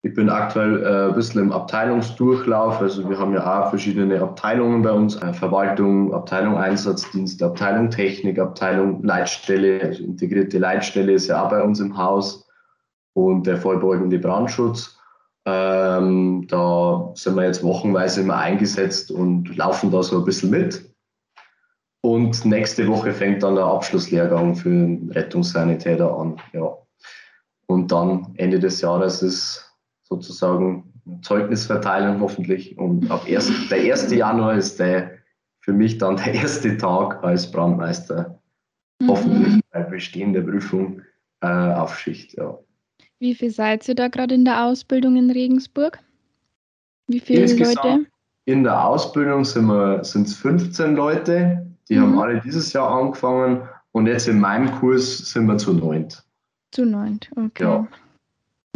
Ich 0.07 0.15
bin 0.15 0.31
aktuell 0.31 0.85
äh, 0.85 1.09
ein 1.09 1.15
bisschen 1.17 1.41
im 1.41 1.53
Abteilungsdurchlauf. 1.53 2.81
Also 2.81 3.09
wir 3.11 3.19
haben 3.19 3.35
ja 3.35 3.65
auch 3.65 3.71
verschiedene 3.71 4.23
Abteilungen 4.23 4.83
bei 4.83 4.93
uns. 4.93 5.17
Äh, 5.17 5.33
Verwaltung, 5.33 6.15
Abteilung 6.15 6.57
Einsatzdienst, 6.57 7.43
Abteilung 7.43 7.91
Technik, 7.91 8.39
Abteilung 8.39 9.03
Leitstelle. 9.03 9.81
Also 9.83 10.05
integrierte 10.05 10.59
Leitstelle 10.59 11.11
ist 11.11 11.27
ja 11.27 11.45
auch 11.45 11.51
bei 11.51 11.61
uns 11.61 11.81
im 11.81 11.99
Haus 11.99 12.49
und 13.15 13.49
der 13.49 13.57
vollbeugende 13.57 14.21
Brandschutz. 14.21 14.97
Ähm, 15.45 16.47
da 16.47 17.11
sind 17.15 17.35
wir 17.35 17.45
jetzt 17.45 17.65
wochenweise 17.65 18.21
immer 18.21 18.37
eingesetzt 18.37 19.11
und 19.11 19.57
laufen 19.57 19.91
da 19.91 20.05
so 20.05 20.19
ein 20.19 20.25
bisschen 20.25 20.51
mit. 20.51 20.89
Und 22.01 22.45
nächste 22.45 22.87
Woche 22.87 23.13
fängt 23.13 23.43
dann 23.43 23.57
der 23.57 23.65
Abschlusslehrgang 23.65 24.55
für 24.55 24.69
den 24.69 25.11
Rettungssanitäter 25.11 26.17
an. 26.17 26.41
Ja. 26.53 26.77
Und 27.67 27.91
dann 27.91 28.35
Ende 28.37 28.61
des 28.61 28.81
Jahres 28.81 29.21
ist 29.23 29.66
sozusagen 30.09 30.93
Zeugnisverteilung 31.23 32.21
hoffentlich. 32.21 32.79
Und 32.79 33.11
ab 33.11 33.29
erst, 33.29 33.71
der 33.71 33.79
1. 33.79 34.13
Januar 34.13 34.55
ist 34.55 34.79
der 34.79 35.13
für 35.61 35.73
mich 35.73 35.99
dann 35.99 36.17
der 36.17 36.35
erste 36.35 36.77
Tag 36.77 37.23
als 37.25 37.51
Brandmeister. 37.51 38.41
Mhm. 39.01 39.09
Hoffentlich 39.09 39.61
bei 39.73 39.83
Bestehen 39.83 40.33
der 40.33 40.43
Prüfung 40.43 41.03
äh, 41.41 41.47
auf 41.47 41.99
Schicht. 41.99 42.37
Ja. 42.37 42.59
Wie 43.19 43.35
viel 43.35 43.51
seid 43.51 43.89
ihr 43.89 43.95
da 43.95 44.09
gerade 44.09 44.35
in 44.35 44.45
der 44.45 44.65
Ausbildung 44.65 45.17
in 45.17 45.31
Regensburg? 45.31 45.99
Wie 47.09 47.21
viele 47.21 47.43
Insgesamt 47.43 47.77
Leute? 47.85 48.07
In 48.45 48.63
der 48.63 48.85
Ausbildung 48.85 49.45
sind 49.45 49.69
es 49.71 50.35
15 50.37 50.95
Leute, 50.95 51.67
die 51.89 51.97
mhm. 51.97 52.03
haben 52.03 52.19
alle 52.19 52.41
dieses 52.41 52.73
Jahr 52.73 52.91
angefangen 52.91 53.69
und 53.93 54.07
jetzt 54.07 54.29
in 54.29 54.39
meinem 54.39 54.71
Kurs 54.71 55.19
sind 55.19 55.47
wir 55.47 55.59
zu 55.59 55.73
neunt. 55.73 56.25
Zu 56.71 56.85
neunt, 56.85 57.31
okay. 57.37 57.65
Ja. 57.65 57.89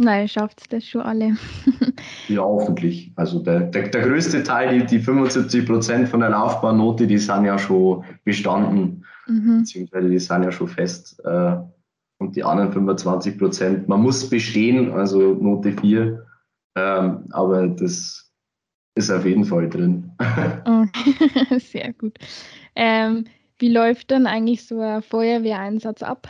Nein, 0.03 0.27
schafft 0.27 0.61
es 0.61 0.67
das 0.67 0.87
schon 0.87 1.01
alle. 1.01 1.37
ja, 2.27 2.41
hoffentlich. 2.41 3.11
Also 3.15 3.39
der, 3.39 3.61
der, 3.61 3.89
der 3.89 4.01
größte 4.01 4.41
Teil, 4.41 4.79
die, 4.79 4.85
die 4.85 4.99
75 4.99 5.65
Prozent 5.65 6.09
von 6.09 6.21
der 6.21 6.31
Laufbahnnote, 6.31 7.05
die 7.05 7.19
sind 7.19 7.45
ja 7.45 7.59
schon 7.59 8.03
bestanden, 8.23 9.05
mhm. 9.27 9.59
beziehungsweise 9.59 10.09
die 10.09 10.17
sind 10.17 10.43
ja 10.43 10.51
schon 10.51 10.67
fest. 10.67 11.21
Äh, 11.23 11.57
und 12.17 12.35
die 12.35 12.43
anderen 12.43 12.71
25 12.71 13.37
Prozent, 13.37 13.87
man 13.87 14.01
muss 14.01 14.27
bestehen, 14.27 14.91
also 14.91 15.35
Note 15.35 15.71
4, 15.71 16.25
ähm, 16.75 17.25
aber 17.29 17.67
das 17.67 18.31
ist 18.95 19.11
auf 19.11 19.25
jeden 19.25 19.45
Fall 19.45 19.69
drin. 19.69 20.11
Okay. 20.65 21.59
Sehr 21.59 21.93
gut. 21.93 22.17
Ähm, 22.75 23.25
wie 23.59 23.69
läuft 23.69 24.09
dann 24.09 24.25
eigentlich 24.25 24.65
so 24.65 24.79
ein 24.79 25.03
Feuerwehreinsatz 25.03 26.01
ab? 26.01 26.27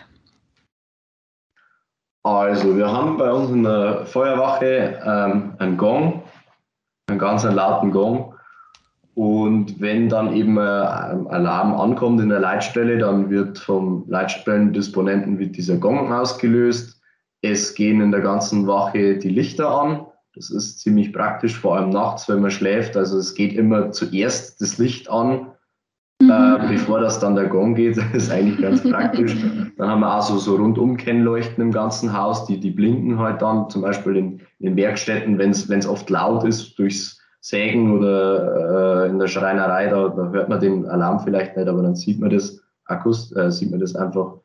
Also, 2.24 2.78
wir 2.78 2.92
haben 2.92 3.18
bei 3.18 3.32
uns 3.32 3.50
in 3.50 3.64
der 3.64 4.06
Feuerwache 4.06 5.00
ähm, 5.04 5.54
einen 5.58 5.78
Gong, 5.78 6.22
einen 7.08 7.18
ganz 7.18 7.44
lauten 7.44 7.92
Gong. 7.92 8.36
Und 9.16 9.82
wenn 9.82 10.08
dann 10.08 10.34
eben 10.34 10.58
ein 10.58 11.28
Alarm 11.28 11.74
ankommt 11.74 12.22
in 12.22 12.30
der 12.30 12.40
Leitstelle, 12.40 12.98
dann 12.98 13.30
wird 13.30 13.60
vom 13.60 14.06
Leitstellendisponenten 14.08 15.38
wird 15.38 15.58
dieser 15.58 15.78
Gong 15.78 16.14
ausgelöst. 16.14 17.02
Es 17.42 17.74
gehen 17.74 18.02
in 18.02 18.12
der 18.12 18.22
ganzen 18.22 18.68
Wache 18.68 19.18
die 19.18 19.30
Lichter 19.30 19.70
an. 19.70 20.06
Das 20.36 20.50
ist 20.50 20.80
ziemlich 20.80 21.12
praktisch, 21.12 21.60
vor 21.60 21.76
allem 21.76 21.90
nachts, 21.90 22.30
wenn 22.30 22.40
man 22.40 22.52
schläft. 22.52 22.96
Also 22.96 23.18
es 23.18 23.36
geht 23.36 23.54
immer 23.54 23.92
zuerst 23.92 24.62
das 24.62 24.78
Licht 24.78 25.10
an. 25.10 25.48
Äh, 26.32 26.68
bevor 26.68 27.00
das 27.00 27.20
dann 27.20 27.36
der 27.36 27.48
Gong 27.48 27.76
geht. 27.76 27.98
Das 28.14 28.24
ist 28.24 28.32
eigentlich 28.32 28.62
ganz 28.62 28.84
praktisch. 28.84 29.36
Dann 29.78 29.90
haben 29.90 30.00
wir 30.02 30.18
auch 30.18 30.22
so, 30.22 30.38
so 30.38 30.56
Rundum-Kennleuchten 30.56 31.62
im 31.62 31.72
ganzen 31.72 32.18
Haus, 32.18 32.46
die, 32.46 32.60
die 32.60 32.72
blinken 32.72 33.20
halt 33.20 33.42
dann, 33.42 33.70
zum 33.70 33.82
Beispiel 33.82 34.16
in, 34.16 34.42
in 34.60 34.76
Werkstätten, 34.76 35.38
wenn 35.38 35.52
es 35.52 35.88
oft 35.88 36.10
laut 36.10 36.44
ist, 36.44 36.78
durchs 36.78 37.20
Sägen 37.42 37.98
oder 37.98 39.06
äh, 39.06 39.10
in 39.10 39.18
der 39.18 39.28
Schreinerei, 39.28 39.88
da, 39.88 40.10
da, 40.10 40.30
hört 40.30 40.50
man 40.50 40.60
den 40.60 40.86
Alarm 40.86 41.20
vielleicht 41.20 41.58
nicht, 41.58 41.68
aber 41.68 41.82
dann 41.82 41.96
sieht 41.96 42.20
man 42.20 42.30
das 42.30 42.62
Akkus, 42.86 43.36
äh, 43.36 43.52
sieht 43.52 43.72
man 43.72 43.80
das 43.80 43.96
einfach 43.96 44.36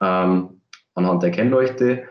ähm, 0.00 0.60
anhand 0.94 1.22
der 1.22 1.32
Kennleuchte. 1.32 2.04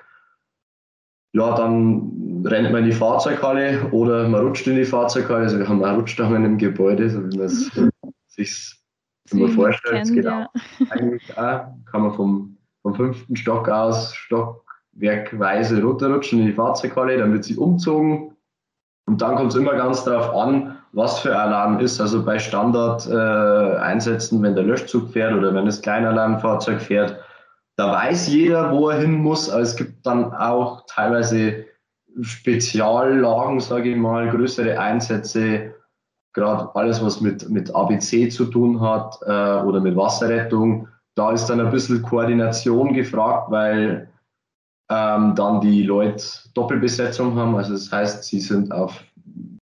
Ja, 1.34 1.56
dann 1.56 2.44
rennt 2.46 2.72
man 2.72 2.84
in 2.84 2.90
die 2.90 2.96
Fahrzeughalle 2.96 3.90
oder 3.92 4.28
man 4.28 4.42
rutscht 4.42 4.68
in 4.68 4.76
die 4.76 4.86
Fahrzeughalle. 4.86 5.44
Also 5.44 5.60
wir 5.60 5.70
haben 5.70 5.84
auch 5.84 5.96
Rutschstangen 5.96 6.44
im 6.44 6.58
Gebäude, 6.58 7.10
so 7.10 7.20
wie 7.24 7.38
man 7.38 7.46
es 7.46 7.72
sich 8.28 8.77
immer 9.32 9.50
vorstellt. 9.50 10.06
Kennt, 10.06 10.14
genau. 10.14 10.40
Ja. 10.40 10.50
Eigentlich 10.90 11.38
auch, 11.38 11.66
kann 11.92 12.02
man 12.02 12.14
vom, 12.14 12.58
vom 12.82 12.96
fünften 12.96 13.36
Stock 13.36 13.70
aus 13.70 14.16
stockwerkweise 14.16 15.82
runterrutschen 15.82 16.40
in 16.40 16.48
die 16.48 16.54
Fahrzeughalle, 16.54 17.18
dann 17.18 17.34
wird 17.34 17.44
sie 17.44 17.58
umzogen, 17.58 18.38
und 19.08 19.22
dann 19.22 19.36
kommt 19.36 19.54
es 19.54 19.58
immer 19.58 19.76
ganz 19.76 20.04
darauf 20.04 20.36
an, 20.36 20.78
was 20.92 21.20
für 21.20 21.34
Alarm 21.36 21.80
ist. 21.80 22.00
Also 22.02 22.24
bei 22.24 22.38
Standard-Einsätzen, 22.38 24.40
äh, 24.40 24.44
wenn 24.44 24.56
der 24.56 24.66
Löschzug 24.66 25.12
fährt 25.12 25.34
oder 25.34 25.54
wenn 25.54 25.66
das 25.66 25.82
Kleinalarmfahrzeug 25.82 26.82
fährt, 26.82 27.18
da 27.78 27.94
weiß 27.94 28.28
jeder, 28.28 28.72
wo 28.72 28.90
er 28.90 29.00
hin 29.00 29.14
muss. 29.14 29.50
Aber 29.50 29.62
es 29.62 29.78
gibt 29.78 30.06
dann 30.06 30.34
auch 30.34 30.86
teilweise 30.88 31.66
Speziallagen, 32.22 33.62
sage 33.62 33.92
ich 33.92 33.98
mal, 33.98 34.30
größere 34.30 34.78
Einsätze, 34.78 35.74
gerade 36.38 36.70
alles, 36.76 37.04
was 37.04 37.20
mit, 37.20 37.50
mit 37.50 37.74
ABC 37.74 38.30
zu 38.30 38.46
tun 38.46 38.80
hat 38.80 39.18
äh, 39.26 39.66
oder 39.66 39.82
mit 39.82 39.96
Wasserrettung. 39.96 40.88
Da 41.16 41.32
ist 41.32 41.48
dann 41.48 41.60
ein 41.60 41.72
bisschen 41.72 42.04
Koordination 42.04 42.94
gefragt, 42.94 43.50
weil 43.50 44.08
ähm, 44.90 45.34
dann 45.36 45.62
die 45.62 45.82
Leute 45.82 46.24
Doppelbesetzung 46.54 47.36
haben. 47.36 47.56
Also 47.56 47.74
das 47.74 47.92
heißt, 47.92 48.24
sie 48.24 48.40
sind 48.40 48.72
auf 48.72 49.04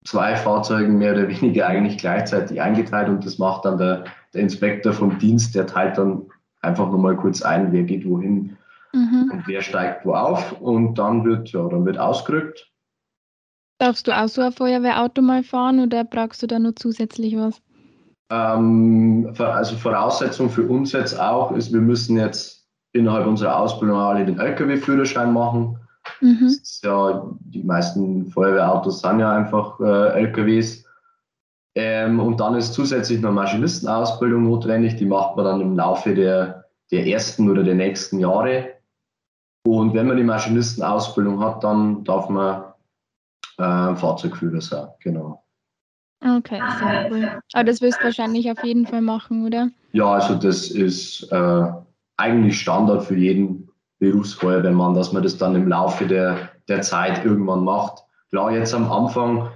zwei 0.03 0.35
Fahrzeugen 0.35 0.97
mehr 0.97 1.13
oder 1.13 1.29
weniger 1.29 1.67
eigentlich 1.67 1.97
gleichzeitig 1.97 2.61
eingeteilt 2.61 3.07
und 3.07 3.25
das 3.25 3.37
macht 3.37 3.63
dann 3.63 3.77
der, 3.77 4.03
der 4.33 4.41
Inspektor 4.41 4.91
vom 4.91 5.17
Dienst, 5.17 5.55
der 5.55 5.67
teilt 5.67 5.97
dann 5.97 6.23
einfach 6.61 6.91
nochmal 6.91 7.15
kurz 7.15 7.41
ein, 7.41 7.71
wer 7.71 7.83
geht 7.83 8.05
wohin 8.05 8.57
mhm. 8.91 9.29
und 9.31 9.47
wer 9.47 9.61
steigt 9.61 10.05
wo 10.05 10.13
auf 10.13 10.59
und 10.61 10.95
dann 10.95 11.23
wird, 11.23 11.49
ja, 11.53 11.65
dann 11.69 11.85
wird 11.85 11.97
ausgerückt. 11.97 12.69
Darfst 13.77 14.07
du 14.07 14.17
auch 14.17 14.27
so 14.27 14.41
ein 14.41 14.51
Feuerwehrauto 14.51 15.21
mal 15.21 15.43
fahren 15.43 15.81
oder 15.81 16.03
brauchst 16.03 16.41
du 16.41 16.47
da 16.47 16.59
nur 16.59 16.75
zusätzlich 16.75 17.35
was? 17.35 17.61
Ähm, 18.31 19.33
also 19.37 19.75
Voraussetzung 19.75 20.49
für 20.49 20.67
uns 20.67 20.93
jetzt 20.93 21.19
auch 21.19 21.51
ist, 21.51 21.73
wir 21.73 21.81
müssen 21.81 22.17
jetzt 22.17 22.65
innerhalb 22.93 23.27
unserer 23.27 23.59
Ausbildung 23.59 23.99
alle 23.99 24.25
den 24.25 24.39
LKW-Führerschein 24.39 25.33
machen. 25.33 25.77
Mhm. 26.21 26.55
ja, 26.83 27.31
die 27.39 27.63
meisten 27.63 28.27
Feuerwehrautos 28.27 29.01
sind 29.01 29.19
ja 29.19 29.35
einfach 29.35 29.79
äh, 29.79 30.21
LKWs. 30.21 30.85
Ähm, 31.75 32.19
und 32.19 32.39
dann 32.39 32.55
ist 32.55 32.73
zusätzlich 32.73 33.19
noch 33.21 33.33
Maschinistenausbildung 33.33 34.43
notwendig. 34.43 34.95
Die 34.95 35.05
macht 35.05 35.35
man 35.35 35.45
dann 35.45 35.61
im 35.61 35.75
Laufe 35.75 36.13
der, 36.13 36.65
der 36.91 37.05
ersten 37.07 37.49
oder 37.49 37.63
der 37.63 37.75
nächsten 37.75 38.19
Jahre. 38.19 38.69
Und 39.67 39.93
wenn 39.93 40.07
man 40.07 40.17
die 40.17 40.23
Maschinistenausbildung 40.23 41.43
hat, 41.43 41.63
dann 41.63 42.03
darf 42.03 42.29
man 42.29 42.63
äh, 43.57 43.95
Fahrzeugführer 43.95 44.61
sein. 44.61 44.87
Genau. 45.01 45.43
Okay, 46.21 46.59
sehr 46.79 47.11
cool. 47.11 47.41
Aber 47.53 47.63
das 47.63 47.81
wirst 47.81 47.99
du 47.99 48.05
wahrscheinlich 48.05 48.49
auf 48.49 48.63
jeden 48.63 48.87
Fall 48.87 49.01
machen, 49.01 49.45
oder? 49.45 49.69
Ja, 49.91 50.13
also 50.13 50.35
das 50.35 50.71
ist 50.71 51.31
äh, 51.31 51.63
eigentlich 52.17 52.59
Standard 52.59 53.03
für 53.03 53.15
jeden 53.15 53.69
Berufsfeuerwehrmann, 53.99 54.93
dass 54.93 55.13
man 55.13 55.23
das 55.23 55.37
dann 55.37 55.55
im 55.55 55.67
Laufe 55.67 56.05
der, 56.05 56.49
der 56.67 56.81
Zeit 56.81 57.23
irgendwann 57.23 57.63
macht. 57.63 58.03
Klar, 58.29 58.51
jetzt 58.51 58.73
am 58.73 58.91
Anfang 58.91 59.49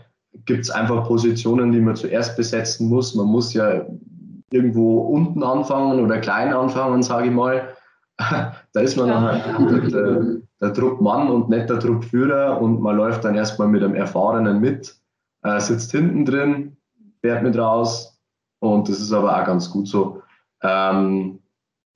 gibt 0.45 0.61
es 0.61 0.69
einfach 0.69 1.07
Positionen, 1.07 1.71
die 1.71 1.81
man 1.81 1.95
zuerst 1.95 2.37
besetzen 2.37 2.87
muss. 2.87 3.15
Man 3.15 3.27
muss 3.27 3.53
ja 3.53 3.85
irgendwo 4.51 4.99
unten 4.99 5.43
anfangen 5.43 6.03
oder 6.03 6.19
klein 6.19 6.53
anfangen, 6.53 7.03
sage 7.03 7.27
ich 7.27 7.33
mal. 7.33 7.75
Da 8.73 8.81
ist 8.81 8.97
man 8.97 9.07
ja. 9.07 9.13
dann 9.13 9.71
halt 9.71 9.93
der, 9.93 10.25
der 10.61 10.73
Truppmann 10.73 11.29
und 11.29 11.49
nicht 11.49 11.69
der 11.69 11.79
Truppführer 11.79 12.61
und 12.61 12.81
man 12.81 12.97
läuft 12.97 13.23
dann 13.23 13.35
erstmal 13.35 13.67
mit 13.67 13.83
einem 13.83 13.95
Erfahrenen 13.95 14.59
mit, 14.59 14.95
äh, 15.43 15.59
sitzt 15.59 15.91
hinten 15.91 16.25
drin, 16.25 16.77
fährt 17.21 17.43
mit 17.43 17.57
raus 17.57 18.19
und 18.59 18.89
das 18.89 18.99
ist 18.99 19.13
aber 19.13 19.39
auch 19.39 19.45
ganz 19.45 19.69
gut 19.69 19.87
so. 19.87 20.21
Ähm, 20.61 21.39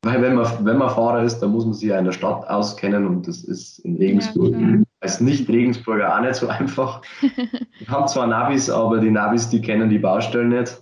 weil 0.03 0.21
wenn 0.21 0.35
man, 0.35 0.65
wenn 0.65 0.77
man 0.77 0.89
Fahrer 0.89 1.23
ist, 1.23 1.39
dann 1.39 1.51
muss 1.51 1.65
man 1.65 1.73
sich 1.73 1.89
ja 1.89 1.97
in 1.97 2.05
der 2.05 2.11
Stadt 2.11 2.47
auskennen 2.49 3.07
und 3.07 3.27
das 3.27 3.43
ist 3.43 3.79
in 3.79 3.95
Regensburg 3.95 4.53
ja, 4.53 4.81
als 4.99 5.21
Nicht-Regensburger 5.21 6.15
auch 6.15 6.21
nicht 6.21 6.35
so 6.35 6.47
einfach. 6.47 7.01
Wir 7.21 7.87
haben 7.87 8.07
zwar 8.07 8.27
Navis, 8.27 8.69
aber 8.69 8.99
die 8.99 9.11
Navis, 9.11 9.49
die 9.49 9.61
kennen 9.61 9.89
die 9.89 9.99
Baustellen 9.99 10.49
nicht. 10.49 10.81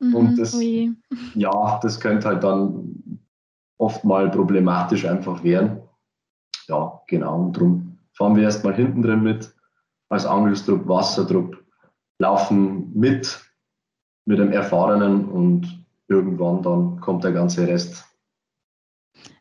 Mhm, 0.00 0.14
und 0.14 0.38
das, 0.38 0.54
ui. 0.54 0.92
ja, 1.34 1.80
das 1.82 1.98
könnte 1.98 2.28
halt 2.28 2.44
dann 2.44 2.87
oft 3.78 4.04
mal 4.04 4.30
problematisch 4.30 5.04
einfach 5.04 5.42
werden. 5.42 5.82
Ja, 6.68 7.00
genau. 7.06 7.40
Und 7.40 7.56
darum 7.56 7.98
fahren 8.12 8.36
wir 8.36 8.42
erstmal 8.42 8.74
hinten 8.74 9.02
drin 9.02 9.22
mit, 9.22 9.52
als 10.08 10.26
Angelstrupp, 10.26 10.86
Wasserdruck, 10.86 11.64
laufen 12.18 12.92
mit, 12.94 13.40
mit 14.26 14.38
dem 14.38 14.52
Erfahrenen 14.52 15.26
und 15.26 15.84
irgendwann 16.08 16.62
dann 16.62 17.00
kommt 17.00 17.24
der 17.24 17.32
ganze 17.32 17.66
Rest 17.66 18.04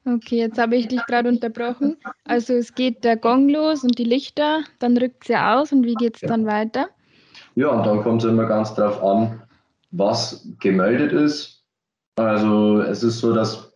Okay, 0.07 0.37
jetzt 0.37 0.57
habe 0.57 0.77
ich 0.77 0.87
dich 0.87 1.05
gerade 1.05 1.27
unterbrochen. 1.27 1.97
Also 2.23 2.53
es 2.53 2.73
geht 2.73 3.03
der 3.03 3.17
Gong 3.17 3.49
los 3.49 3.83
und 3.83 3.97
die 3.99 4.05
Lichter, 4.05 4.63
dann 4.79 4.97
rückt 4.97 5.25
sie 5.25 5.35
aus 5.35 5.73
und 5.73 5.83
wie 5.85 5.95
geht 5.95 6.15
es 6.15 6.21
dann 6.21 6.45
weiter? 6.45 6.87
Ja, 7.55 7.69
und 7.69 7.85
dann 7.85 8.03
kommt 8.03 8.23
es 8.23 8.29
immer 8.29 8.45
ganz 8.45 8.73
darauf 8.73 9.03
an, 9.03 9.41
was 9.91 10.47
gemeldet 10.59 11.11
ist. 11.11 11.65
Also 12.15 12.79
es 12.81 13.03
ist 13.03 13.19
so, 13.19 13.33
dass 13.33 13.66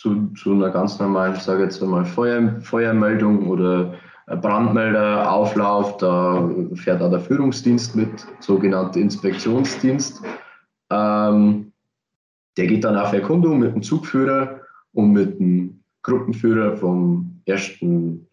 zu, 0.00 0.32
zu 0.32 0.52
einer 0.52 0.70
ganz 0.70 0.98
normalen, 0.98 1.34
ich 1.34 1.42
sage 1.42 1.64
jetzt 1.64 1.82
einmal 1.82 2.06
Feuer, 2.06 2.58
Feuermeldung 2.60 3.46
oder 3.48 3.92
Brandmelder, 4.26 5.30
Auflauf, 5.30 5.98
da 5.98 6.48
fährt 6.74 7.02
auch 7.02 7.10
der 7.10 7.20
Führungsdienst 7.20 7.96
mit, 7.96 8.26
sogenannter 8.38 8.98
Inspektionsdienst. 8.98 10.22
Ähm, 10.90 11.72
der 12.56 12.66
geht 12.66 12.84
dann 12.84 12.96
auf 12.96 13.12
Erkundung 13.12 13.58
mit 13.58 13.74
dem 13.74 13.82
Zugführer 13.82 14.60
und 14.94 15.12
mit 15.12 15.38
dem 15.38 15.82
Gruppenführer 16.02 16.76
vom 16.78 17.42
ersten 17.44 18.26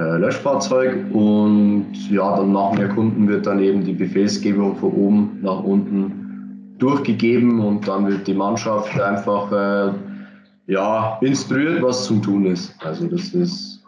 äh, 0.00 0.16
Löschfahrzeug. 0.16 1.12
Und 1.12 1.92
ja, 2.10 2.36
dann 2.36 2.52
nach 2.52 2.72
dem 2.72 2.80
Erkunden 2.80 3.28
wird 3.28 3.46
dann 3.46 3.60
eben 3.60 3.84
die 3.84 3.92
Befehlsgebung 3.92 4.76
von 4.76 4.92
oben 4.92 5.38
nach 5.42 5.62
unten 5.62 6.74
durchgegeben 6.78 7.60
und 7.60 7.86
dann 7.86 8.06
wird 8.06 8.26
die 8.26 8.34
Mannschaft 8.34 8.98
einfach 9.00 9.52
äh, 9.52 9.92
ja, 10.68 11.18
instruiert, 11.22 11.82
was 11.82 12.04
zum 12.04 12.22
tun 12.22 12.46
ist. 12.46 12.74
Also 12.84 13.06
das 13.08 13.30
ist 13.30 13.82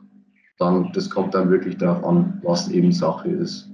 dann, 0.59 0.91
das 0.93 1.09
kommt 1.09 1.35
dann 1.35 1.51
wirklich 1.51 1.77
darauf 1.79 2.05
an, 2.05 2.41
was 2.43 2.69
eben 2.71 2.93
Sache 2.93 3.29
ist. 3.29 3.69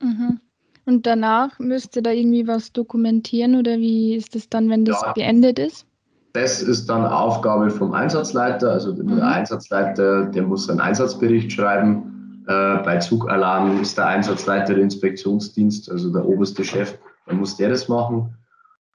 Mhm. 0.00 0.40
Und 0.86 1.06
danach 1.06 1.58
müsst 1.58 1.96
ihr 1.96 2.02
da 2.02 2.10
irgendwie 2.10 2.46
was 2.46 2.72
dokumentieren 2.72 3.56
oder 3.56 3.78
wie 3.78 4.14
ist 4.14 4.34
das 4.34 4.48
dann, 4.48 4.68
wenn 4.68 4.84
das 4.84 5.00
ja, 5.02 5.12
beendet 5.12 5.58
ist? 5.58 5.86
Das 6.34 6.62
ist 6.62 6.88
dann 6.88 7.06
Aufgabe 7.06 7.70
vom 7.70 7.92
Einsatzleiter. 7.92 8.72
Also 8.72 8.92
der 8.92 9.04
mhm. 9.04 9.22
Einsatzleiter, 9.22 10.26
der 10.26 10.42
muss 10.42 10.68
einen 10.68 10.80
Einsatzbericht 10.80 11.52
schreiben. 11.52 12.42
Äh, 12.46 12.78
bei 12.84 12.98
Zugalarm 12.98 13.80
ist 13.80 13.96
der 13.96 14.06
Einsatzleiter 14.06 14.74
der 14.74 14.82
Inspektionsdienst, 14.82 15.90
also 15.90 16.12
der 16.12 16.26
oberste 16.26 16.62
Chef, 16.62 16.98
dann 17.26 17.38
muss 17.38 17.56
der 17.56 17.70
das 17.70 17.88
machen. 17.88 18.34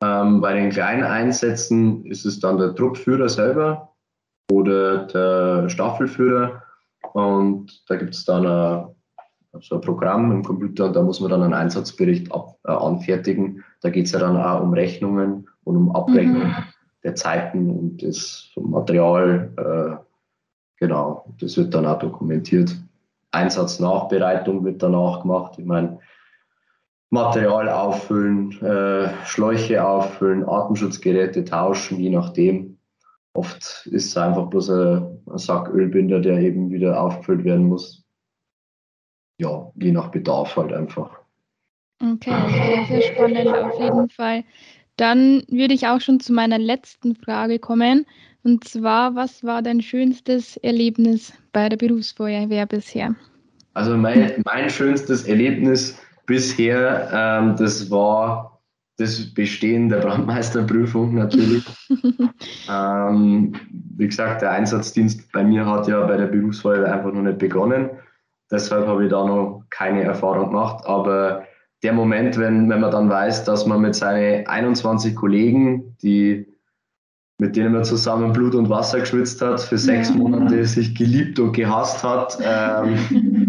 Ähm, 0.01 0.41
bei 0.41 0.53
den 0.53 0.69
kleinen 0.69 1.03
Einsätzen 1.03 2.05
ist 2.05 2.25
es 2.25 2.39
dann 2.39 2.57
der 2.57 2.75
Truppführer 2.75 3.29
selber 3.29 3.93
oder 4.51 5.05
der 5.07 5.69
Staffelführer. 5.69 6.63
Und 7.13 7.83
da 7.89 7.95
gibt 7.95 8.13
es 8.13 8.25
dann 8.25 8.45
ein, 8.45 8.87
so 9.61 9.75
ein 9.75 9.81
Programm 9.81 10.31
im 10.31 10.43
Computer 10.43 10.85
und 10.85 10.95
da 10.95 11.01
muss 11.01 11.19
man 11.19 11.31
dann 11.31 11.43
einen 11.43 11.53
Einsatzbericht 11.53 12.31
ab, 12.31 12.57
äh, 12.65 12.71
anfertigen. 12.71 13.63
Da 13.81 13.89
geht 13.89 14.05
es 14.05 14.11
ja 14.11 14.19
dann 14.19 14.37
auch 14.37 14.61
um 14.61 14.73
Rechnungen 14.73 15.47
und 15.63 15.75
um 15.75 15.95
Abrechnungen. 15.95 16.49
Mhm 16.49 16.63
der 17.03 17.15
Zeiten 17.15 17.69
und 17.69 18.01
des 18.01 18.51
Material. 18.55 19.51
Äh, 19.57 20.03
genau, 20.77 21.25
das 21.39 21.57
wird 21.57 21.73
dann 21.73 21.85
auch 21.85 21.99
dokumentiert. 21.99 22.75
Einsatznachbereitung 23.31 24.63
wird 24.65 24.81
danach 24.81 25.21
gemacht. 25.21 25.55
Ich 25.57 25.65
meine, 25.65 25.99
Material 27.11 27.69
auffüllen, 27.69 28.51
äh, 28.61 29.09
Schläuche 29.25 29.83
auffüllen, 29.83 30.47
Atemschutzgeräte 30.47 31.43
tauschen, 31.43 31.99
je 31.99 32.09
nachdem. 32.11 32.77
Oft 33.33 33.87
ist 33.87 34.07
es 34.07 34.17
einfach 34.17 34.47
bloß 34.47 34.69
ein, 34.69 35.19
ein 35.27 35.37
Sack 35.37 35.69
Ölbinder, 35.69 36.19
der 36.19 36.39
eben 36.39 36.71
wieder 36.71 37.01
aufgefüllt 37.01 37.43
werden 37.43 37.67
muss. 37.67 38.03
Ja, 39.39 39.71
je 39.75 39.91
nach 39.91 40.09
Bedarf 40.11 40.55
halt 40.55 40.73
einfach. 40.73 41.19
Okay, 42.01 42.33
sehr, 42.49 42.85
sehr 42.85 43.13
spannend 43.13 43.47
auf 43.47 43.79
jeden 43.79 44.09
Fall. 44.09 44.43
Dann 44.97 45.43
würde 45.47 45.73
ich 45.73 45.87
auch 45.87 46.01
schon 46.01 46.19
zu 46.19 46.33
meiner 46.33 46.57
letzten 46.57 47.15
Frage 47.15 47.57
kommen. 47.57 48.05
Und 48.43 48.65
zwar, 48.65 49.15
was 49.15 49.43
war 49.43 49.61
dein 49.61 49.81
schönstes 49.81 50.57
Erlebnis 50.57 51.33
bei 51.53 51.69
der 51.69 51.77
Berufsfeuerwehr 51.77 52.65
bisher? 52.65 53.15
Also 53.73 53.95
mein, 53.95 54.41
mein 54.45 54.69
schönstes 54.69 55.25
Erlebnis 55.25 55.97
bisher, 56.29 57.09
ähm, 57.11 57.55
das 57.57 57.89
war 57.89 58.61
das 58.97 59.33
Bestehen 59.33 59.89
der 59.89 59.97
Brandmeisterprüfung 59.97 61.15
natürlich. 61.15 61.65
ähm, 62.69 63.53
wie 63.97 64.07
gesagt, 64.07 64.43
der 64.43 64.51
Einsatzdienst 64.51 65.31
bei 65.31 65.43
mir 65.43 65.65
hat 65.65 65.87
ja 65.87 66.05
bei 66.05 66.17
der 66.17 66.27
Berufsfeuerwehr 66.27 66.93
einfach 66.93 67.11
noch 67.11 67.23
nicht 67.23 67.39
begonnen. 67.39 67.89
Deshalb 68.51 68.87
habe 68.87 69.05
ich 69.05 69.09
da 69.09 69.25
noch 69.25 69.63
keine 69.69 70.03
Erfahrung 70.03 70.49
gemacht. 70.49 70.85
Aber 70.85 71.43
der 71.81 71.93
Moment, 71.93 72.37
wenn, 72.37 72.69
wenn 72.69 72.81
man 72.81 72.91
dann 72.91 73.09
weiß, 73.09 73.45
dass 73.45 73.65
man 73.65 73.81
mit 73.81 73.95
seinen 73.95 74.45
21 74.45 75.15
Kollegen, 75.15 75.95
die, 76.03 76.45
mit 77.39 77.55
denen 77.55 77.73
man 77.73 77.85
zusammen 77.85 78.33
Blut 78.33 78.53
und 78.53 78.69
Wasser 78.69 78.99
geschwitzt 78.99 79.41
hat, 79.41 79.61
für 79.61 79.77
sechs 79.77 80.09
ja. 80.09 80.15
Monate 80.15 80.65
sich 80.65 80.93
geliebt 80.93 81.39
und 81.39 81.53
gehasst 81.53 82.03
hat, 82.03 82.37
ähm, 82.43 83.48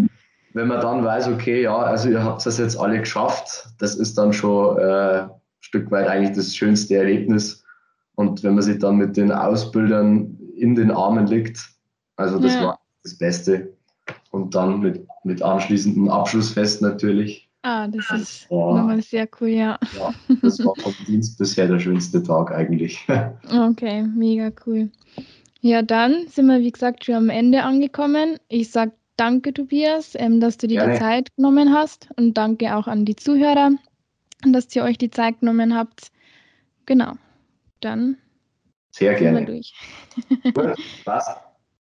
wenn 0.53 0.67
man 0.67 0.81
dann 0.81 1.03
weiß, 1.03 1.27
okay, 1.29 1.63
ja, 1.63 1.77
also 1.77 2.09
ihr 2.09 2.23
habt 2.23 2.45
das 2.45 2.57
jetzt 2.57 2.77
alle 2.79 2.99
geschafft, 2.99 3.69
das 3.79 3.95
ist 3.95 4.17
dann 4.17 4.33
schon 4.33 4.77
äh, 4.77 5.21
ein 5.21 5.29
Stück 5.59 5.91
weit 5.91 6.07
eigentlich 6.07 6.35
das 6.35 6.55
schönste 6.55 6.95
Erlebnis. 6.97 7.63
Und 8.15 8.43
wenn 8.43 8.55
man 8.55 8.63
sich 8.63 8.79
dann 8.79 8.97
mit 8.97 9.17
den 9.17 9.31
Ausbildern 9.31 10.37
in 10.55 10.75
den 10.75 10.91
Armen 10.91 11.27
liegt, 11.27 11.69
also 12.17 12.39
das 12.39 12.53
ja. 12.55 12.63
war 12.63 12.79
das 13.03 13.17
Beste. 13.17 13.73
Und 14.31 14.55
dann 14.55 14.79
mit, 14.79 15.05
mit 15.23 15.41
anschließendem 15.41 16.09
Abschlussfest 16.09 16.81
natürlich. 16.81 17.49
Ah, 17.63 17.87
das 17.87 18.09
ist 18.11 18.45
oh. 18.49 18.75
nochmal 18.75 19.01
sehr 19.01 19.27
cool, 19.39 19.49
ja. 19.49 19.77
Ja, 19.97 20.13
das 20.41 20.63
war 20.65 20.75
vom 20.77 20.93
Dienst 21.07 21.37
bisher 21.37 21.67
der 21.67 21.79
schönste 21.79 22.21
Tag 22.23 22.51
eigentlich. 22.51 23.05
Okay, 23.51 24.03
mega 24.03 24.51
cool. 24.65 24.89
Ja, 25.61 25.83
dann 25.83 26.27
sind 26.27 26.47
wir, 26.47 26.59
wie 26.59 26.71
gesagt, 26.71 27.05
schon 27.05 27.15
am 27.15 27.29
Ende 27.29 27.61
angekommen. 27.61 28.37
Ich 28.47 28.71
sage 28.71 28.93
danke, 29.21 29.53
Tobias, 29.53 30.15
ähm, 30.15 30.39
dass 30.39 30.57
du 30.57 30.67
dir 30.67 30.79
Gerne. 30.79 30.93
die 30.93 30.99
Zeit 30.99 31.35
genommen 31.35 31.71
hast 31.71 32.09
und 32.17 32.33
danke 32.33 32.75
auch 32.75 32.87
an 32.87 33.05
die 33.05 33.15
Zuhörer, 33.15 33.71
dass 34.43 34.75
ihr 34.75 34.83
euch 34.83 34.97
die 34.97 35.11
Zeit 35.11 35.39
genommen 35.41 35.75
habt. 35.75 36.11
Genau, 36.87 37.13
dann 37.81 38.17
sehr 38.89 39.13
gerne. 39.13 39.45
Durch. 39.45 39.73
Gut, 40.53 40.75
passt. 41.05 41.37